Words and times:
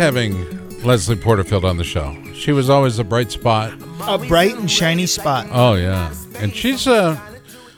Having 0.00 0.82
Leslie 0.82 1.14
Porterfield 1.14 1.64
on 1.64 1.76
the 1.76 1.84
show. 1.84 2.20
She 2.34 2.50
was 2.50 2.68
always 2.68 2.98
a 2.98 3.04
bright 3.04 3.30
spot. 3.30 3.72
A 4.02 4.18
bright 4.18 4.56
and 4.56 4.68
shiny 4.68 5.06
spot. 5.06 5.46
Oh, 5.52 5.74
yeah. 5.74 6.12
And 6.38 6.52
she's 6.52 6.88
uh, 6.88 7.16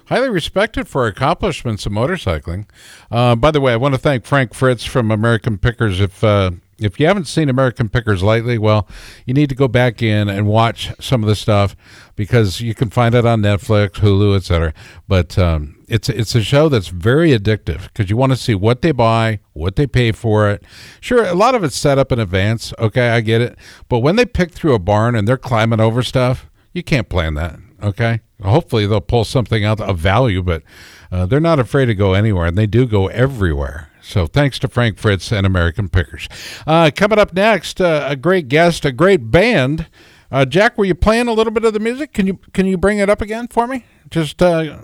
highly 0.06 0.30
respected 0.30 0.88
for 0.88 1.02
her 1.02 1.09
accomplishments 1.09 1.84
in 1.84 1.92
motorcycling. 1.92 2.70
Uh, 3.10 3.37
by 3.37 3.50
the 3.50 3.60
way, 3.60 3.74
I 3.74 3.76
want 3.76 3.92
to 3.96 3.98
thank 3.98 4.24
Frank 4.24 4.54
Fritz 4.54 4.82
from 4.87 5.10
American 5.10 5.59
Pickers. 5.59 6.00
If 6.00 6.24
uh, 6.24 6.52
if 6.78 7.00
you 7.00 7.06
haven't 7.06 7.26
seen 7.26 7.48
American 7.48 7.88
Pickers 7.88 8.22
lately, 8.22 8.58
well, 8.58 8.86
you 9.24 9.32
need 9.32 9.48
to 9.48 9.54
go 9.54 9.68
back 9.68 10.02
in 10.02 10.28
and 10.28 10.46
watch 10.46 10.92
some 11.00 11.22
of 11.22 11.28
the 11.28 11.34
stuff 11.34 11.74
because 12.16 12.60
you 12.60 12.74
can 12.74 12.90
find 12.90 13.14
it 13.14 13.24
on 13.24 13.40
Netflix, 13.40 13.92
Hulu, 13.92 14.36
etc. 14.36 14.74
But 15.08 15.38
um, 15.38 15.82
it's 15.88 16.08
it's 16.08 16.34
a 16.34 16.42
show 16.42 16.68
that's 16.68 16.88
very 16.88 17.30
addictive 17.30 17.84
because 17.84 18.10
you 18.10 18.16
want 18.16 18.32
to 18.32 18.36
see 18.36 18.54
what 18.54 18.82
they 18.82 18.92
buy, 18.92 19.40
what 19.52 19.76
they 19.76 19.86
pay 19.86 20.12
for 20.12 20.50
it. 20.50 20.62
Sure, 21.00 21.24
a 21.24 21.34
lot 21.34 21.54
of 21.54 21.64
it's 21.64 21.76
set 21.76 21.98
up 21.98 22.12
in 22.12 22.18
advance. 22.18 22.74
Okay, 22.78 23.08
I 23.08 23.20
get 23.20 23.40
it. 23.40 23.58
But 23.88 24.00
when 24.00 24.16
they 24.16 24.26
pick 24.26 24.52
through 24.52 24.74
a 24.74 24.78
barn 24.78 25.14
and 25.14 25.26
they're 25.26 25.36
climbing 25.36 25.80
over 25.80 26.02
stuff, 26.02 26.46
you 26.73 26.82
can't 26.82 27.08
plan 27.08 27.34
that. 27.34 27.58
Okay, 27.82 28.20
hopefully 28.42 28.86
they'll 28.86 29.01
pull 29.01 29.24
something 29.24 29.64
out 29.64 29.80
of 29.80 29.98
value, 29.98 30.42
but 30.42 30.62
uh, 31.10 31.26
they're 31.26 31.40
not 31.40 31.58
afraid 31.58 31.86
to 31.86 31.95
go 31.95 32.14
anywhere, 32.14 32.46
and 32.46 32.56
they 32.58 32.66
do 32.66 32.86
go 32.86 33.06
everywhere. 33.08 33.90
So 34.07 34.26
thanks 34.26 34.59
to 34.60 34.68
Frank 34.68 34.99
Fritz 34.99 35.32
and 35.32 35.45
American 35.45 35.88
Pickers. 35.88 36.29
Uh, 36.65 36.93
coming 36.95 37.18
up 37.18 37.35
next, 37.35 37.80
uh, 37.80 38.07
a 38.09 38.15
great 38.15 38.46
guest, 38.46 38.85
a 38.85 38.93
great 38.93 39.32
band. 39.32 39.87
Uh, 40.30 40.45
Jack, 40.45 40.79
were 40.79 40.85
you 40.85 40.95
playing 40.95 41.26
a 41.26 41.32
little 41.32 41.52
bit 41.52 41.65
of 41.65 41.73
the 41.73 41.80
music? 41.80 42.13
Can 42.13 42.26
you 42.26 42.38
can 42.52 42.66
you 42.66 42.79
bring 42.79 42.98
it 42.98 43.10
up 43.10 43.21
again 43.21 43.48
for 43.48 43.66
me? 43.66 43.85
Just 44.09 44.40
uh, 44.40 44.79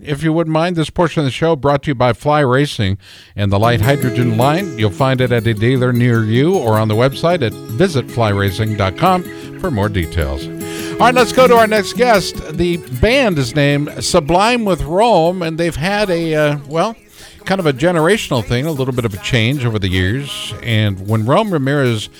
if 0.00 0.22
you 0.22 0.32
wouldn't 0.32 0.52
mind. 0.52 0.76
This 0.76 0.90
portion 0.90 1.20
of 1.20 1.24
the 1.24 1.32
show 1.32 1.56
brought 1.56 1.82
to 1.84 1.90
you 1.90 1.94
by 1.96 2.12
Fly 2.12 2.40
Racing 2.40 2.98
and 3.34 3.52
the 3.52 3.58
Lite 3.58 3.80
Hydrogen 3.80 4.36
line. 4.36 4.78
You'll 4.78 4.90
find 4.90 5.20
it 5.20 5.32
at 5.32 5.46
a 5.46 5.54
dealer 5.54 5.92
near 5.92 6.24
you 6.24 6.56
or 6.56 6.78
on 6.78 6.86
the 6.86 6.94
website 6.94 7.42
at 7.42 7.52
visitflyracing.com 7.52 9.60
for 9.60 9.70
more 9.72 9.88
details. 9.88 10.46
All 10.46 10.98
right, 10.98 11.14
let's 11.14 11.32
go 11.32 11.48
to 11.48 11.56
our 11.56 11.66
next 11.66 11.94
guest. 11.94 12.56
The 12.56 12.76
band 13.00 13.38
is 13.38 13.54
named 13.54 14.04
Sublime 14.04 14.64
with 14.64 14.82
Rome, 14.82 15.42
and 15.42 15.58
they've 15.58 15.76
had 15.76 16.10
a 16.10 16.34
uh, 16.34 16.58
well 16.68 16.94
kind 17.48 17.60
of 17.60 17.66
a 17.66 17.72
generational 17.72 18.44
thing, 18.44 18.66
a 18.66 18.70
little 18.70 18.92
bit 18.92 19.06
of 19.06 19.14
a 19.14 19.16
change 19.16 19.64
over 19.64 19.78
the 19.78 19.88
years. 19.88 20.52
And 20.62 21.08
when 21.08 21.24
Rome 21.24 21.50
Ramirez 21.50 22.10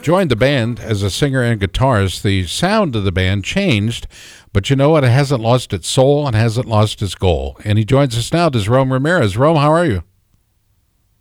joined 0.00 0.30
the 0.30 0.36
band 0.36 0.80
as 0.80 1.02
a 1.02 1.10
singer 1.10 1.42
and 1.42 1.60
guitarist, 1.60 2.22
the 2.22 2.46
sound 2.46 2.96
of 2.96 3.04
the 3.04 3.12
band 3.12 3.44
changed. 3.44 4.06
But 4.50 4.70
you 4.70 4.76
know 4.76 4.88
what? 4.88 5.04
It 5.04 5.10
hasn't 5.10 5.42
lost 5.42 5.74
its 5.74 5.88
soul 5.88 6.26
and 6.26 6.34
hasn't 6.34 6.66
lost 6.66 7.02
its 7.02 7.14
goal. 7.14 7.58
And 7.66 7.76
he 7.76 7.84
joins 7.84 8.16
us 8.16 8.32
now. 8.32 8.48
Does 8.48 8.66
Rome 8.66 8.90
Ramirez? 8.90 9.36
Rome, 9.36 9.58
how 9.58 9.70
are 9.70 9.84
you? 9.84 10.04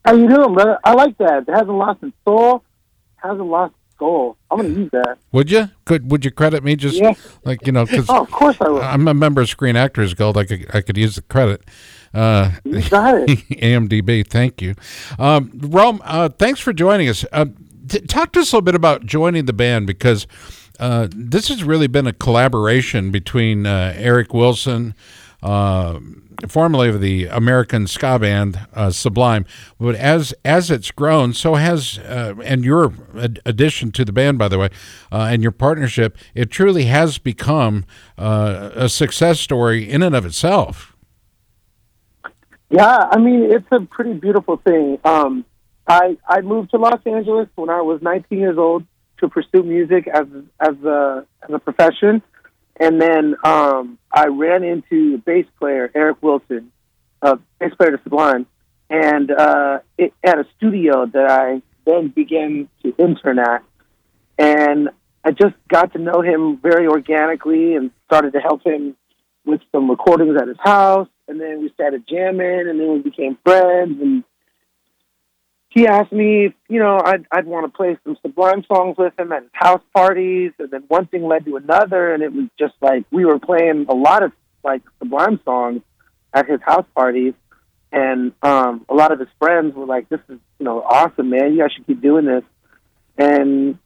How 0.06 0.14
you 0.14 0.30
doing, 0.30 0.54
brother? 0.54 0.80
I 0.86 0.94
like 0.94 1.18
that. 1.18 1.44
It 1.45 1.52
hasn't 1.52 1.78
lost 1.78 2.02
its 2.04 2.16
soul, 2.23 2.64
hasn't 3.18 3.48
lost 3.48 3.73
goal. 3.98 4.38
I'm 4.52 4.58
gonna 4.58 4.70
use 4.70 4.90
that. 4.92 5.17
Would 5.31 5.52
you? 5.52 5.70
Could 5.86 6.09
would 6.12 6.23
you 6.26 6.31
credit 6.31 6.64
me 6.64 6.76
just 6.76 6.95
Yeah. 6.98 7.14
like 7.45 7.66
you 7.66 7.72
know? 7.72 7.86
Oh, 8.09 8.22
of 8.22 8.31
course 8.31 8.58
I 8.62 8.70
will. 8.70 8.81
I'm 8.81 9.08
a 9.08 9.14
member 9.14 9.42
of 9.42 9.50
Screen 9.50 9.76
Actors 9.76 10.14
Guild. 10.14 10.38
I 10.38 10.45
could 10.45 10.66
I 10.73 10.82
could 10.82 10.98
use 10.98 11.16
the 11.16 11.21
credit. 11.23 11.64
Uh, 12.14 12.52
You 12.64 12.82
got 12.89 13.16
it. 13.16 13.27
IMDb, 13.61 14.26
thank 14.26 14.61
you. 14.61 14.76
Um, 15.20 15.52
Rome, 15.55 16.02
uh, 16.05 16.30
thanks 16.30 16.60
for 16.60 16.71
joining 16.73 17.10
us. 17.10 17.26
Uh, 17.32 17.45
t- 17.88 17.99
talk 18.02 18.32
to 18.33 18.39
us 18.39 18.52
a 18.52 18.55
little 18.55 18.66
bit 18.66 18.76
about 18.76 19.05
joining 19.05 19.45
the 19.45 19.54
band 19.54 19.88
because 19.88 20.26
uh, 20.80 21.08
this 21.11 21.50
has 21.50 21.64
really 21.64 21.88
been 21.88 22.08
a 22.08 22.14
collaboration 22.14 23.11
between 23.11 23.66
uh, 23.66 23.94
Eric 23.98 24.33
Wilson, 24.33 24.95
uh, 25.44 26.00
formerly 26.48 26.89
of 26.89 27.02
the 27.02 27.25
American 27.25 27.87
ska 27.87 28.20
band 28.20 28.59
uh, 28.73 28.89
Sublime, 28.89 29.45
but 29.80 29.95
as 29.95 30.33
as 30.45 30.70
it's 30.70 30.92
grown, 30.92 31.33
so 31.33 31.55
has 31.55 31.98
uh, 31.99 32.36
and 32.43 32.64
your 32.64 32.93
ad- 33.17 33.39
addition 33.45 33.92
to 33.93 34.05
the 34.05 34.11
band, 34.11 34.37
by 34.37 34.47
the 34.47 34.58
way, 34.58 34.70
uh, 35.11 35.27
and 35.31 35.42
your 35.42 35.52
partnership, 35.52 36.17
it 36.36 36.52
truly 36.52 36.86
has 36.86 37.17
become 37.17 37.86
uh, 38.17 38.71
a 38.73 38.89
success 38.89 39.39
story 39.39 39.89
in 39.89 40.03
and 40.03 40.15
of 40.15 40.26
itself. 40.26 40.95
Yeah, 42.70 43.08
I 43.11 43.17
mean 43.17 43.52
it's 43.52 43.67
a 43.71 43.81
pretty 43.81 44.14
beautiful 44.14 44.58
thing. 44.58 44.99
Um, 45.03 45.45
I 45.87 46.17
I 46.27 46.42
moved 46.42 46.71
to 46.71 46.77
Los 46.77 47.02
Angeles 47.05 47.47
when 47.55 47.70
I 47.70 47.81
was 47.81 48.02
19 48.02 48.37
years 48.37 48.58
old 48.58 48.83
to 49.20 49.30
pursue 49.30 49.64
music 49.64 50.08
as 50.08 50.27
as 50.59 50.76
a 50.83 51.26
as 51.43 51.53
a 51.53 51.59
profession, 51.59 52.21
and 52.80 53.02
then 53.02 53.36
um, 53.43 53.98
I 54.11 54.27
ran 54.27 54.64
into 54.64 55.14
the 55.14 55.17
bass 55.17 55.45
player 55.60 55.92
Eric 55.93 56.21
Wilson, 56.21 56.71
uh, 57.21 57.38
bass 57.60 57.73
player 57.76 57.92
to 57.98 58.04
Sublime, 58.04 58.45
and 58.89 59.32
uh, 59.32 59.80
it, 59.98 60.14
at 60.23 60.39
a 60.39 60.45
studio 60.58 61.05
that 61.05 61.30
I 61.30 61.61
then 61.86 62.10
began 62.10 62.70
to 62.83 62.93
intern 62.98 63.39
at, 63.39 63.64
and 64.38 64.89
I 65.23 65.32
just 65.32 65.55
got 65.67 65.93
to 65.93 65.99
know 65.99 66.21
him 66.21 66.58
very 66.58 66.88
organically 66.88 67.76
and 67.76 67.92
started 68.05 68.33
to 68.33 68.39
help 68.39 68.65
him 68.65 68.95
with 69.45 69.61
some 69.71 69.89
recordings 69.89 70.38
at 70.39 70.48
his 70.48 70.58
house, 70.59 71.09
and 71.27 71.39
then 71.39 71.61
we 71.61 71.70
started 71.70 72.04
jamming, 72.08 72.67
and 72.67 72.80
then 72.80 72.92
we 72.94 72.99
became 72.99 73.38
friends. 73.44 74.02
And 74.02 74.23
he 75.77 75.86
asked 75.86 76.11
me 76.11 76.45
if 76.45 76.54
you 76.67 76.80
know 76.80 76.99
I'd 77.04 77.27
I'd 77.32 77.45
want 77.45 77.71
to 77.71 77.77
play 77.77 77.98
some 78.04 78.17
Sublime 78.23 78.65
songs 78.67 78.98
with 78.98 79.14
him 79.20 79.32
at 79.32 79.43
house 79.52 79.83
parties, 79.93 80.52
and 80.58 80.71
then 80.71 80.83
one 80.88 81.05
thing 81.05 81.27
led 81.27 81.45
to 81.45 81.55
another, 81.55 82.14
and 82.15 82.23
it 82.23 82.33
was 82.33 82.48
just 82.58 82.73
like 82.82 83.05
we 83.11 83.26
were 83.26 83.38
playing 83.38 83.86
a 83.88 83.93
lot 83.93 84.23
of 84.23 84.32
like 84.64 84.82
Sublime 84.98 85.39
songs 85.45 85.82
at 86.33 86.49
his 86.49 86.60
house 86.65 86.88
parties, 86.95 87.36
and 87.92 88.32
um, 88.42 88.86
a 88.89 88.95
lot 88.95 89.11
of 89.11 89.20
his 89.20 89.27
friends 89.38 89.76
were 89.76 89.86
like, 89.86 90.10
"This 90.10 90.20
is 90.30 90.39
you 90.58 90.65
know 90.65 90.82
awesome, 90.82 91.30
man. 91.30 91.54
You 91.54 91.60
guys 91.60 91.73
should 91.73 91.86
keep 91.86 92.02
doing 92.02 92.26
this." 92.26 92.44
And 93.20 93.77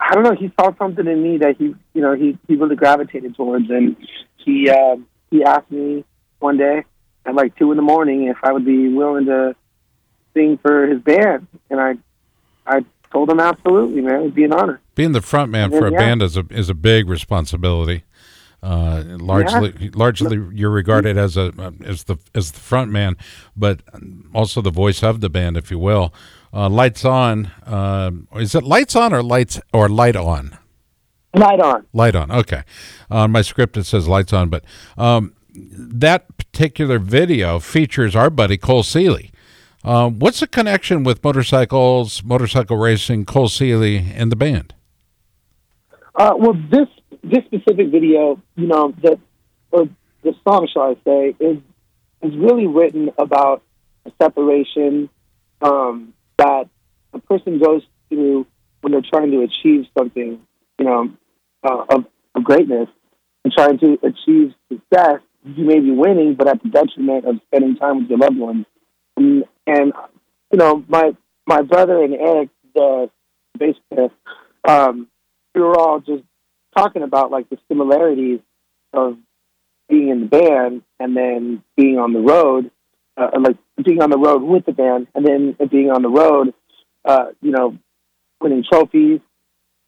I 0.00 0.14
don't 0.14 0.24
know. 0.24 0.34
He 0.34 0.50
saw 0.58 0.74
something 0.78 1.06
in 1.06 1.22
me 1.22 1.38
that 1.38 1.56
he, 1.58 1.76
you 1.94 2.02
know, 2.02 2.14
he 2.16 2.36
he 2.48 2.56
really 2.56 2.74
gravitated 2.74 3.36
towards, 3.36 3.70
and 3.70 3.96
he 4.38 4.68
uh, 4.68 4.96
he 5.30 5.44
asked 5.44 5.70
me 5.70 6.04
one 6.40 6.56
day 6.56 6.82
at 7.24 7.36
like 7.36 7.56
two 7.56 7.70
in 7.70 7.76
the 7.76 7.84
morning 7.84 8.24
if 8.24 8.38
I 8.42 8.52
would 8.52 8.64
be 8.64 8.88
willing 8.88 9.26
to 9.26 9.54
sing 10.40 10.58
for 10.58 10.86
his 10.86 11.00
band, 11.02 11.46
and 11.70 11.80
I 11.80 11.94
I 12.66 12.84
told 13.12 13.30
him 13.30 13.40
absolutely, 13.40 14.00
man. 14.00 14.20
It'd 14.20 14.34
be 14.34 14.44
an 14.44 14.52
honor. 14.52 14.80
Being 14.94 15.12
the 15.12 15.20
front 15.20 15.50
man 15.50 15.70
for 15.70 15.86
a 15.86 15.92
Yeah. 15.92 15.98
band 15.98 16.22
is 16.22 16.36
a 16.36 16.44
is 16.50 16.68
a 16.70 16.74
big 16.74 17.08
responsibility. 17.08 18.04
Uh, 18.62 19.02
largely, 19.06 19.90
largely, 19.94 20.38
you're 20.52 20.70
regarded 20.70 21.16
as 21.16 21.36
a 21.36 21.52
as 21.84 22.04
the 22.04 22.16
as 22.34 22.52
the 22.52 22.60
front 22.60 22.90
man, 22.90 23.16
but 23.56 23.80
also 24.34 24.60
the 24.60 24.70
voice 24.70 25.02
of 25.02 25.20
the 25.20 25.30
band, 25.30 25.56
if 25.56 25.70
you 25.70 25.78
will. 25.78 26.12
Uh, 26.52 26.68
lights 26.68 27.04
on. 27.04 27.46
Uh, 27.66 28.10
is 28.36 28.54
it 28.54 28.62
lights 28.62 28.94
on 28.94 29.12
or 29.14 29.22
lights 29.22 29.60
or 29.72 29.88
light 29.88 30.16
on? 30.16 30.56
Light 31.34 31.60
on. 31.60 31.86
Light 31.94 32.14
on. 32.16 32.30
Okay. 32.30 32.62
On 33.10 33.30
my 33.30 33.40
script 33.42 33.76
it 33.76 33.84
says 33.84 34.06
lights 34.08 34.32
on, 34.32 34.48
but 34.50 34.64
um, 34.98 35.32
that 35.54 36.26
particular 36.36 36.98
video 36.98 37.60
features 37.60 38.14
our 38.14 38.28
buddy 38.30 38.58
Cole 38.58 38.82
Seely. 38.82 39.30
Um, 39.82 40.18
what's 40.18 40.40
the 40.40 40.46
connection 40.46 41.04
with 41.04 41.24
motorcycles, 41.24 42.22
motorcycle 42.22 42.76
racing, 42.76 43.24
Cole 43.24 43.48
Seely, 43.48 44.12
and 44.14 44.30
the 44.30 44.36
band? 44.36 44.74
Uh, 46.14 46.34
well, 46.36 46.54
this 46.70 46.88
this 47.22 47.44
specific 47.46 47.90
video, 47.90 48.40
you 48.56 48.66
know, 48.66 48.94
the 49.02 49.18
or 49.70 49.88
the 50.22 50.34
song, 50.44 50.68
shall 50.72 50.82
I 50.82 50.96
say, 51.04 51.34
is 51.40 51.58
is 52.22 52.36
really 52.36 52.66
written 52.66 53.10
about 53.18 53.62
a 54.04 54.12
separation 54.20 55.08
um, 55.62 56.12
that 56.36 56.68
a 57.12 57.18
person 57.18 57.58
goes 57.58 57.82
through 58.08 58.46
when 58.80 58.92
they're 58.92 59.02
trying 59.10 59.30
to 59.30 59.42
achieve 59.42 59.86
something, 59.96 60.40
you 60.78 60.84
know, 60.84 61.10
uh, 61.62 61.84
of, 61.88 62.04
of 62.34 62.44
greatness 62.44 62.88
and 63.44 63.52
trying 63.52 63.78
to 63.78 63.98
achieve 64.02 64.54
success. 64.70 65.20
You 65.44 65.64
may 65.64 65.80
be 65.80 65.90
winning, 65.90 66.34
but 66.34 66.48
at 66.48 66.62
the 66.62 66.68
detriment 66.68 67.24
of 67.24 67.36
spending 67.46 67.76
time 67.76 68.00
with 68.00 68.10
your 68.10 68.18
loved 68.18 68.36
ones. 68.36 68.66
And, 69.66 69.92
you 70.52 70.58
know, 70.58 70.84
my 70.88 71.16
my 71.46 71.62
brother 71.62 72.02
and 72.02 72.14
Eric, 72.14 72.48
the 72.74 73.10
bass 73.58 73.76
player, 73.92 74.08
um, 74.66 75.08
we 75.54 75.60
were 75.60 75.78
all 75.78 76.00
just 76.00 76.22
talking 76.76 77.02
about 77.02 77.30
like 77.30 77.48
the 77.50 77.58
similarities 77.68 78.40
of 78.92 79.16
being 79.88 80.08
in 80.08 80.20
the 80.20 80.26
band 80.26 80.82
and 80.98 81.16
then 81.16 81.62
being 81.76 81.98
on 81.98 82.12
the 82.12 82.20
road, 82.20 82.70
uh, 83.16 83.30
like 83.40 83.56
being 83.84 84.02
on 84.02 84.10
the 84.10 84.18
road 84.18 84.42
with 84.42 84.64
the 84.66 84.72
band 84.72 85.08
and 85.14 85.26
then 85.26 85.56
being 85.70 85.90
on 85.90 86.02
the 86.02 86.08
road, 86.08 86.54
uh, 87.04 87.26
you 87.42 87.50
know, 87.50 87.76
winning 88.40 88.64
trophies. 88.70 89.20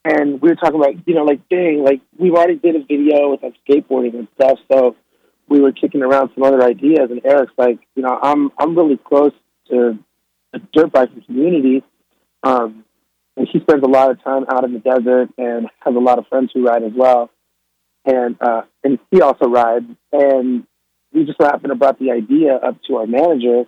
And 0.04 0.42
we 0.42 0.48
were 0.48 0.56
talking 0.56 0.80
about, 0.80 1.06
you 1.06 1.14
know, 1.14 1.22
like, 1.22 1.48
dang, 1.48 1.84
like 1.84 2.00
we've 2.18 2.34
already 2.34 2.56
did 2.56 2.74
a 2.74 2.80
video 2.80 3.30
with 3.30 3.42
like 3.42 3.54
skateboarding 3.68 4.14
and 4.14 4.28
stuff, 4.34 4.58
so 4.70 4.96
we 5.48 5.60
were 5.60 5.70
kicking 5.70 6.02
around 6.02 6.30
some 6.34 6.42
other 6.42 6.62
ideas. 6.62 7.10
And 7.10 7.24
Eric's 7.24 7.52
like, 7.56 7.78
you 7.94 8.02
know, 8.02 8.18
I'm 8.20 8.50
I'm 8.58 8.76
really 8.76 8.96
close 8.96 9.32
to 9.70 9.98
the 10.52 10.60
dirt 10.72 10.92
biking 10.92 11.22
community, 11.22 11.82
um, 12.42 12.84
and 13.36 13.48
she 13.50 13.60
spends 13.60 13.82
a 13.82 13.88
lot 13.88 14.10
of 14.10 14.22
time 14.22 14.44
out 14.50 14.64
in 14.64 14.72
the 14.72 14.78
desert 14.78 15.30
and 15.38 15.68
has 15.80 15.94
a 15.94 15.98
lot 15.98 16.18
of 16.18 16.26
friends 16.28 16.50
who 16.52 16.66
ride 16.66 16.82
as 16.82 16.92
well. 16.94 17.30
And 18.04 18.36
uh, 18.40 18.62
and 18.82 18.98
he 19.10 19.20
also 19.20 19.48
rides, 19.48 19.86
and 20.12 20.66
we 21.12 21.24
just 21.24 21.40
happened 21.40 21.70
to 21.70 21.76
brought 21.76 21.98
the 21.98 22.10
idea 22.10 22.54
up 22.54 22.82
to 22.88 22.96
our 22.96 23.06
manager, 23.06 23.64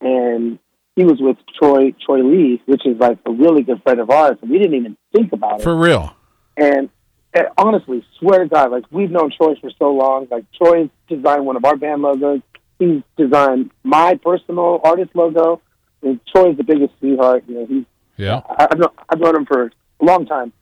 and 0.00 0.58
he 0.96 1.04
was 1.04 1.18
with 1.20 1.36
Troy 1.58 1.94
Troy 2.04 2.22
Lee, 2.22 2.62
which 2.66 2.84
is 2.86 2.98
like 2.98 3.18
a 3.24 3.30
really 3.30 3.62
good 3.62 3.82
friend 3.82 4.00
of 4.00 4.10
ours, 4.10 4.36
and 4.42 4.50
we 4.50 4.58
didn't 4.58 4.74
even 4.74 4.96
think 5.14 5.32
about 5.32 5.60
it. 5.60 5.62
For 5.62 5.76
real. 5.76 6.14
And, 6.56 6.90
and 7.34 7.46
honestly, 7.56 8.04
swear 8.18 8.40
to 8.40 8.48
God, 8.48 8.70
like 8.70 8.84
we've 8.90 9.10
known 9.10 9.32
Troy 9.36 9.54
for 9.60 9.70
so 9.78 9.90
long. 9.92 10.28
Like 10.30 10.44
Troy's 10.52 10.90
designed 11.08 11.46
one 11.46 11.56
of 11.56 11.64
our 11.64 11.76
band 11.76 12.02
logos. 12.02 12.40
He's 12.82 13.02
designed 13.16 13.70
my 13.84 14.18
personal 14.24 14.80
artist 14.82 15.10
logo. 15.14 15.60
And 16.02 16.18
Troy's 16.26 16.56
the 16.56 16.64
biggest 16.64 16.92
sweetheart. 16.98 17.44
You 17.46 17.54
know, 17.54 17.66
he's 17.66 17.84
Yeah. 18.16 18.40
I- 18.48 18.66
I've 18.70 18.78
known, 18.78 18.90
I've 19.08 19.20
known 19.20 19.36
him 19.36 19.46
for 19.46 19.70
a 20.00 20.04
long 20.04 20.26
time, 20.26 20.52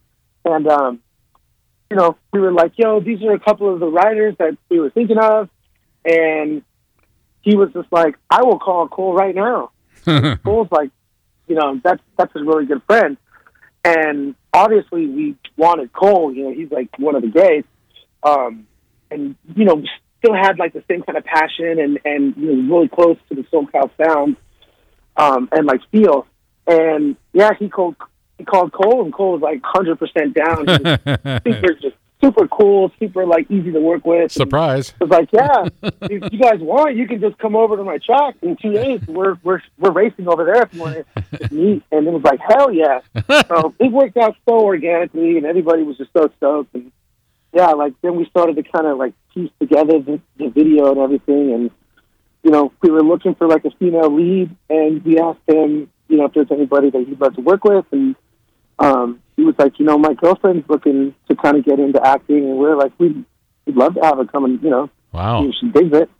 and 0.44 0.66
um, 0.68 1.00
you 1.90 1.96
know, 1.96 2.16
we 2.32 2.40
were 2.40 2.52
like, 2.52 2.72
"Yo, 2.76 3.00
these 3.00 3.22
are 3.22 3.32
a 3.32 3.38
couple 3.40 3.72
of 3.72 3.80
the 3.80 3.86
writers 3.88 4.34
that 4.38 4.56
we 4.68 4.78
were 4.80 4.90
thinking 4.90 5.18
of," 5.18 5.48
and 6.04 6.62
he 7.40 7.56
was 7.56 7.72
just 7.72 7.90
like, 7.90 8.16
"I 8.28 8.42
will 8.42 8.58
call 8.58 8.86
Cole 8.88 9.14
right 9.14 9.34
now." 9.34 9.70
Cole's 10.44 10.68
like, 10.70 10.90
you 11.48 11.54
know, 11.56 11.80
that's 11.82 12.02
that's 12.18 12.34
a 12.36 12.44
really 12.44 12.66
good 12.66 12.82
friend, 12.86 13.16
and 13.84 14.34
obviously 14.52 15.06
we 15.06 15.36
wanted 15.56 15.92
Cole. 15.92 16.32
You 16.34 16.44
know, 16.44 16.54
he's 16.54 16.70
like 16.70 16.90
one 16.98 17.14
of 17.16 17.22
the 17.22 17.28
greats, 17.28 17.68
um, 18.22 18.66
and 19.10 19.34
you 19.56 19.64
know, 19.64 19.82
still 20.22 20.34
had 20.34 20.58
like 20.58 20.72
the 20.72 20.84
same 20.88 21.02
kind 21.02 21.18
of 21.18 21.24
passion 21.24 21.78
and 21.80 21.98
and 22.04 22.36
you 22.36 22.54
know, 22.56 22.76
really 22.76 22.88
close 22.88 23.16
to 23.28 23.34
the 23.34 23.42
SoCal 23.44 23.90
sound, 24.02 24.36
um, 25.16 25.48
and 25.52 25.66
like 25.66 25.80
feel. 25.90 26.26
And 26.66 27.16
yeah, 27.32 27.50
he 27.58 27.68
called 27.68 27.96
he 28.38 28.44
called 28.44 28.72
Cole, 28.72 29.02
and 29.04 29.12
Cole 29.12 29.32
was 29.32 29.42
like 29.42 29.60
hundred 29.64 29.98
percent 29.98 30.34
down. 30.34 30.66
Super 31.44 31.74
just 31.74 31.96
super 32.22 32.46
cool, 32.48 32.92
super 32.98 33.24
like 33.24 33.50
easy 33.50 33.72
to 33.72 33.80
work 33.80 34.04
with. 34.06 34.20
and- 34.22 34.30
Surprise. 34.30 34.92
I 35.00 35.04
was 35.04 35.10
like, 35.10 35.30
yeah, 35.32 35.64
if 36.02 36.30
you 36.32 36.38
guys 36.38 36.60
want, 36.60 36.94
you 36.94 37.08
can 37.08 37.18
just 37.18 37.38
come 37.38 37.56
over 37.56 37.78
to 37.78 37.82
my 37.82 37.96
track 37.96 38.34
in 38.42 38.56
two 38.56 38.72
days. 38.72 39.00
We're 39.08 39.36
we're 39.42 39.62
we're 39.78 39.90
racing 39.92 40.28
over 40.28 40.44
there 40.44 40.62
if 40.62 40.74
you 40.74 40.80
want 40.82 41.06
to 41.14 41.54
meet. 41.54 41.82
And 41.90 42.06
it 42.06 42.12
was 42.12 42.22
like, 42.22 42.40
hell 42.46 42.70
yeah. 42.72 43.00
So 43.48 43.74
it 43.78 43.90
worked 43.90 44.18
out 44.18 44.36
so 44.46 44.60
organically, 44.60 45.38
and 45.38 45.46
everybody 45.46 45.82
was 45.82 45.96
just 45.96 46.12
so 46.12 46.30
stoked. 46.36 46.74
And 46.74 46.92
yeah, 47.52 47.70
like 47.70 47.94
then 48.02 48.16
we 48.16 48.26
started 48.26 48.56
to 48.56 48.62
kind 48.62 48.86
of 48.86 48.98
like 48.98 49.14
piece 49.34 49.50
together 49.60 49.98
the, 50.00 50.20
the 50.38 50.48
video 50.48 50.90
and 50.90 50.98
everything. 51.00 51.52
And 51.52 51.70
you 52.42 52.50
know, 52.50 52.72
we 52.80 52.90
were 52.90 53.02
looking 53.02 53.34
for 53.34 53.46
like 53.46 53.64
a 53.64 53.70
female 53.72 54.14
lead, 54.14 54.54
and 54.68 55.04
we 55.04 55.18
asked 55.18 55.40
him, 55.46 55.90
you 56.08 56.16
know, 56.16 56.26
if 56.26 56.34
there's 56.34 56.50
anybody 56.50 56.90
that 56.90 57.06
he'd 57.06 57.20
love 57.20 57.34
to 57.34 57.40
work 57.42 57.64
with, 57.64 57.84
and 57.92 58.16
um, 58.78 59.20
he 59.36 59.42
was 59.44 59.54
like, 59.58 59.78
you 59.78 59.84
know, 59.84 59.98
my 59.98 60.14
girlfriend's 60.14 60.68
looking 60.68 61.14
to 61.28 61.36
kind 61.36 61.56
of 61.56 61.64
get 61.64 61.78
into 61.78 62.04
acting, 62.04 62.48
and 62.48 62.56
we're 62.56 62.76
like, 62.76 62.92
we'd, 62.98 63.24
we'd 63.66 63.76
love 63.76 63.94
to 63.94 64.00
have 64.00 64.16
her 64.18 64.24
come 64.24 64.44
and, 64.44 64.62
you 64.62 64.70
know, 64.70 64.88
Wow. 65.12 65.50
she 65.60 65.68
digs 65.68 65.94
it. 65.94 66.10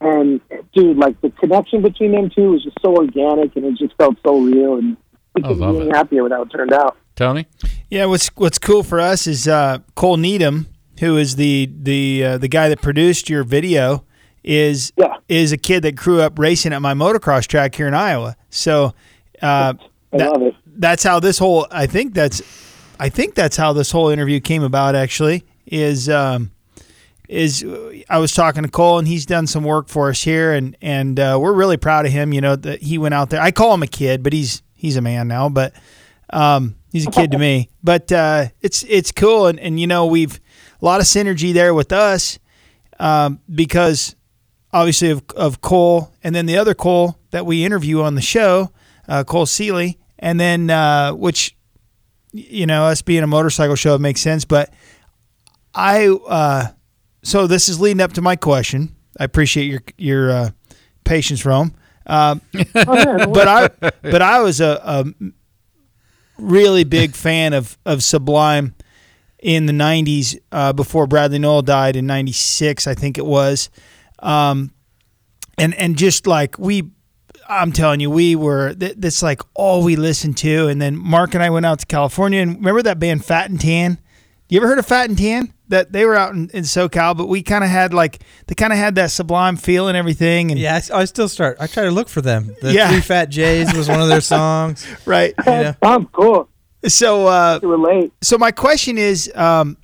And 0.00 0.40
dude, 0.74 0.96
like 0.96 1.20
the 1.20 1.28
connection 1.30 1.82
between 1.82 2.12
them 2.12 2.30
two 2.30 2.52
was 2.52 2.64
just 2.64 2.78
so 2.80 2.96
organic, 2.96 3.54
and 3.56 3.66
it 3.66 3.76
just 3.76 3.94
felt 3.96 4.16
so 4.24 4.40
real, 4.40 4.76
and 4.76 4.96
we 5.34 5.42
couldn't 5.42 5.58
be 5.58 5.80
any 5.82 5.90
happier 5.90 6.22
with 6.22 6.32
how 6.32 6.42
it 6.42 6.48
turned 6.48 6.72
out. 6.72 6.96
Tony? 7.20 7.46
Yeah, 7.90 8.06
what's 8.06 8.28
what's 8.36 8.58
cool 8.58 8.82
for 8.82 8.98
us 8.98 9.26
is 9.26 9.46
uh, 9.46 9.78
Cole 9.94 10.16
Needham, 10.16 10.66
who 11.00 11.16
is 11.18 11.36
the 11.36 11.70
the 11.80 12.24
uh, 12.24 12.38
the 12.38 12.48
guy 12.48 12.68
that 12.70 12.80
produced 12.80 13.28
your 13.28 13.44
video, 13.44 14.04
is 14.42 14.92
Yeah. 14.96 15.14
is 15.28 15.52
a 15.52 15.58
kid 15.58 15.82
that 15.82 15.96
grew 15.96 16.20
up 16.22 16.38
racing 16.38 16.72
at 16.72 16.80
my 16.80 16.94
motocross 16.94 17.46
track 17.46 17.74
here 17.74 17.86
in 17.86 17.94
Iowa. 17.94 18.36
So 18.48 18.94
uh, 19.42 19.74
that- 20.12 20.54
that's 20.66 21.02
how 21.02 21.20
this 21.20 21.38
whole 21.38 21.66
I 21.70 21.86
think 21.86 22.14
that's 22.14 22.40
I 22.98 23.10
think 23.10 23.34
that's 23.34 23.56
how 23.56 23.74
this 23.74 23.90
whole 23.90 24.08
interview 24.08 24.40
came 24.40 24.62
about 24.62 24.94
actually 24.94 25.44
is 25.66 26.08
um 26.08 26.50
is 27.28 27.62
I 28.08 28.18
was 28.18 28.32
talking 28.32 28.62
to 28.62 28.68
Cole 28.70 28.98
and 28.98 29.06
he's 29.06 29.26
done 29.26 29.46
some 29.46 29.62
work 29.62 29.88
for 29.88 30.08
us 30.08 30.22
here 30.22 30.52
and 30.54 30.74
and 30.80 31.20
uh, 31.20 31.38
we're 31.40 31.52
really 31.52 31.76
proud 31.76 32.06
of 32.06 32.12
him 32.12 32.32
you 32.32 32.40
know 32.40 32.56
that 32.56 32.80
he 32.82 32.96
went 32.96 33.12
out 33.14 33.28
there 33.28 33.42
I 33.42 33.50
call 33.50 33.74
him 33.74 33.82
a 33.82 33.86
kid 33.86 34.22
but 34.22 34.32
he's 34.32 34.62
he's 34.74 34.96
a 34.96 35.02
man 35.02 35.28
now 35.28 35.48
but 35.50 35.74
um 36.32 36.76
he's 36.92 37.06
a 37.06 37.10
kid 37.10 37.30
to 37.32 37.38
me 37.38 37.68
but 37.82 38.10
uh 38.12 38.46
it's 38.60 38.84
it's 38.84 39.12
cool 39.12 39.46
and 39.46 39.58
and 39.60 39.78
you 39.80 39.86
know 39.86 40.06
we've 40.06 40.40
a 40.80 40.84
lot 40.84 41.00
of 41.00 41.06
synergy 41.06 41.52
there 41.52 41.74
with 41.74 41.92
us 41.92 42.38
um 42.98 43.40
because 43.52 44.14
obviously 44.72 45.10
of, 45.10 45.22
of 45.36 45.60
Cole, 45.60 46.12
and 46.22 46.34
then 46.34 46.46
the 46.46 46.56
other 46.56 46.74
Cole 46.74 47.18
that 47.30 47.44
we 47.46 47.64
interview 47.64 48.02
on 48.02 48.14
the 48.14 48.20
show, 48.22 48.70
uh, 49.08 49.24
Cole 49.24 49.46
Seely, 49.46 49.98
and 50.18 50.38
then 50.38 50.70
uh, 50.70 51.12
which 51.12 51.56
you 52.32 52.66
know 52.66 52.84
us 52.84 53.02
being 53.02 53.22
a 53.22 53.26
motorcycle 53.26 53.74
show 53.74 53.94
it 53.94 54.00
makes 54.00 54.20
sense. 54.20 54.44
But 54.44 54.72
I 55.74 56.06
uh, 56.08 56.68
so 57.22 57.46
this 57.46 57.68
is 57.68 57.80
leading 57.80 58.00
up 58.00 58.12
to 58.14 58.22
my 58.22 58.36
question. 58.36 58.94
I 59.18 59.24
appreciate 59.24 59.64
your 59.64 59.82
your 59.98 60.30
uh, 60.30 60.50
patience, 61.04 61.44
Rome. 61.44 61.74
Um, 62.06 62.40
Oh, 62.54 62.94
yeah, 62.96 63.26
but 63.26 63.48
I 63.48 63.68
but 64.02 64.22
I 64.22 64.40
was 64.40 64.60
a, 64.60 64.80
a 64.84 65.04
really 66.40 66.84
big 66.84 67.14
fan 67.14 67.52
of 67.52 67.76
of 67.84 68.02
Sublime 68.02 68.74
in 69.38 69.66
the 69.66 69.72
'90s 69.72 70.38
uh, 70.52 70.72
before 70.72 71.06
Bradley 71.06 71.38
Nowell 71.38 71.62
died 71.62 71.96
in 71.96 72.06
'96, 72.06 72.86
I 72.86 72.94
think 72.94 73.18
it 73.18 73.24
was, 73.26 73.70
um, 74.20 74.72
and 75.58 75.74
and 75.74 75.96
just 75.96 76.26
like 76.26 76.58
we. 76.58 76.90
I'm 77.48 77.72
telling 77.72 77.98
you, 77.98 78.10
we 78.10 78.36
were. 78.36 78.74
th- 78.74 78.94
That's 78.96 79.24
like 79.24 79.42
all 79.54 79.82
we 79.82 79.96
listened 79.96 80.36
to. 80.38 80.68
And 80.68 80.80
then 80.80 80.96
Mark 80.96 81.34
and 81.34 81.42
I 81.42 81.50
went 81.50 81.66
out 81.66 81.80
to 81.80 81.86
California, 81.86 82.40
and 82.40 82.54
remember 82.56 82.82
that 82.82 83.00
band 83.00 83.24
Fat 83.24 83.50
and 83.50 83.60
Tan? 83.60 83.98
You 84.48 84.58
ever 84.60 84.68
heard 84.68 84.78
of 84.78 84.86
Fat 84.86 85.08
and 85.08 85.18
Tan? 85.18 85.52
That 85.70 85.90
they 85.92 86.04
were 86.04 86.14
out 86.16 86.34
in, 86.34 86.50
in 86.50 86.64
SoCal, 86.64 87.16
but 87.16 87.26
we 87.28 87.42
kind 87.42 87.64
of 87.64 87.70
had 87.70 87.92
like 87.94 88.20
they 88.46 88.54
kind 88.54 88.72
of 88.72 88.78
had 88.78 88.94
that 88.96 89.10
Sublime 89.10 89.56
feel 89.56 89.88
and 89.88 89.96
everything. 89.96 90.50
And 90.50 90.60
Yeah, 90.60 90.80
I 90.92 91.04
still 91.06 91.28
start. 91.28 91.56
I 91.60 91.66
try 91.66 91.84
to 91.84 91.90
look 91.90 92.08
for 92.08 92.20
them. 92.20 92.54
The 92.60 92.72
Yeah. 92.74 92.90
Three 92.90 93.00
Fat 93.00 93.26
Jays 93.30 93.72
was 93.74 93.88
one 93.88 94.00
of 94.00 94.08
their 94.08 94.20
songs. 94.36 94.86
right. 95.06 95.32
Yeah. 95.46 95.74
Sounds 95.82 96.06
cool 96.12 96.48
So 96.86 97.26
uh, 97.26 97.58
to 97.60 97.66
relate. 97.68 98.12
so 98.20 98.36
my 98.38 98.50
question 98.50 98.98
is 98.98 99.30
um 99.34 99.76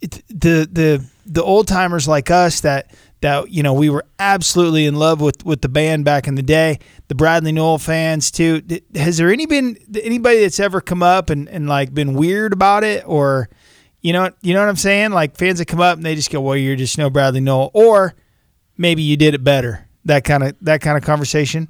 it, 0.00 0.22
the 0.28 0.68
the 0.70 1.04
the 1.26 1.42
old 1.42 1.68
timers 1.68 2.06
like 2.08 2.30
us 2.30 2.60
that 2.62 2.90
that 3.20 3.50
you 3.50 3.62
know 3.62 3.74
we 3.74 3.90
were 3.90 4.04
absolutely 4.18 4.86
in 4.86 4.94
love 4.94 5.20
with 5.20 5.44
with 5.44 5.60
the 5.60 5.68
band 5.68 6.04
back 6.04 6.26
in 6.28 6.34
the 6.36 6.42
day 6.42 6.78
the 7.08 7.14
Bradley 7.14 7.52
Nowell 7.52 7.78
fans 7.78 8.30
too 8.30 8.62
has 8.94 9.16
there 9.16 9.30
any 9.30 9.46
been 9.46 9.76
anybody 10.02 10.40
that's 10.40 10.60
ever 10.60 10.80
come 10.80 11.02
up 11.02 11.28
and, 11.30 11.48
and 11.48 11.68
like 11.68 11.92
been 11.94 12.14
weird 12.14 12.52
about 12.52 12.84
it 12.84 13.02
or 13.06 13.48
you 14.00 14.12
know 14.12 14.30
you 14.42 14.54
know 14.54 14.60
what 14.60 14.68
I'm 14.68 14.76
saying 14.76 15.10
like 15.10 15.36
fans 15.36 15.58
that 15.58 15.66
come 15.66 15.80
up 15.80 15.96
and 15.96 16.06
they 16.06 16.14
just 16.14 16.30
go 16.30 16.40
well 16.40 16.56
you're 16.56 16.76
just 16.76 16.98
no 16.98 17.10
Bradley 17.10 17.40
Nowell 17.40 17.70
or 17.74 18.14
maybe 18.76 19.02
you 19.02 19.16
did 19.16 19.34
it 19.34 19.42
better 19.44 19.86
that 20.04 20.24
kind 20.24 20.42
of 20.42 20.56
that 20.62 20.80
kind 20.80 20.96
of 20.96 21.04
conversation 21.04 21.68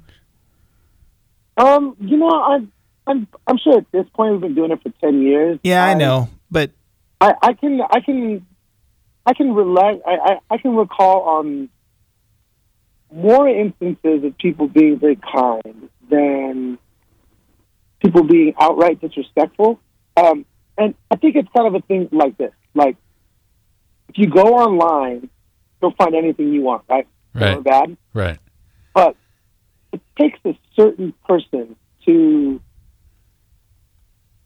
Um, 1.57 1.95
you 1.99 2.17
know, 2.17 2.29
I'm 2.29 2.71
I'm 3.07 3.27
I'm 3.47 3.57
sure 3.57 3.77
at 3.79 3.91
this 3.91 4.05
point 4.13 4.33
we've 4.33 4.41
been 4.41 4.55
doing 4.55 4.71
it 4.71 4.81
for 4.81 4.91
ten 5.01 5.21
years. 5.21 5.59
yeah 5.63 5.83
I 5.85 5.93
know 5.93 6.29
but 6.51 6.71
I, 7.19 7.33
I 7.41 7.53
can 7.53 7.81
I 7.81 7.99
can 7.99 8.45
I 9.25 9.33
can 9.33 9.53
relate 9.53 10.01
I, 10.07 10.11
I, 10.11 10.39
I 10.51 10.57
can 10.57 10.75
recall 10.75 11.21
on 11.23 11.69
more 13.11 13.47
instances 13.49 14.23
of 14.23 14.37
people 14.37 14.67
being 14.67 14.99
very 14.99 15.17
kind 15.17 15.89
than 16.09 16.77
people 18.01 18.23
being 18.23 18.53
outright 18.59 19.01
disrespectful. 19.01 19.79
Um, 20.15 20.45
and 20.79 20.95
I 21.11 21.17
think 21.17 21.35
it's 21.35 21.49
kind 21.55 21.67
of 21.67 21.75
a 21.75 21.81
thing 21.81 22.09
like 22.11 22.37
this. 22.37 22.53
Like 22.73 22.95
if 24.07 24.17
you 24.17 24.27
go 24.27 24.55
online, 24.55 25.29
you'll 25.81 25.93
find 25.93 26.15
anything 26.15 26.53
you 26.53 26.61
want, 26.61 26.83
right? 26.89 27.07
Right. 27.33 27.57
Or 27.57 27.61
bad. 27.61 27.97
Right. 28.13 28.39
But 28.95 29.15
it 29.93 30.01
takes 30.17 30.39
a 30.45 30.57
certain 30.75 31.13
person 31.27 31.75
to 32.05 32.61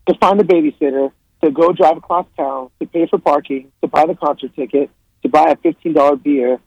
to 0.08 0.13
find 0.20 0.42
a 0.42 0.44
babysitter, 0.44 1.12
to 1.42 1.52
go 1.52 1.72
drive 1.72 1.98
across 1.98 2.25
town, 2.36 2.70
to 2.80 2.88
pay 2.88 3.08
for 3.08 3.20
parking, 3.20 3.72
to 3.82 3.88
buy 3.88 4.06
the 4.06 4.16
concert 4.16 4.54
ticket, 4.56 4.90
to 5.22 5.30
buy 5.30 5.52
a 5.52 5.56
fifteen 5.56 5.94
dollar 5.94 6.18
beer, 6.18 6.60